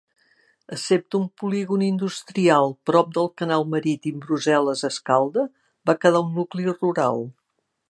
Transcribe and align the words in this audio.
Excepte 0.75 1.17
un 1.19 1.27
polígon 1.41 1.83
industrial 1.87 2.73
prop 2.91 3.11
del 3.19 3.29
Canal 3.43 3.67
marítim 3.75 4.19
Brussel·les-Escalda, 4.25 5.47
va 5.91 5.99
quedar 6.07 6.25
un 6.27 6.35
nucli 6.41 6.69
rural. 6.75 7.25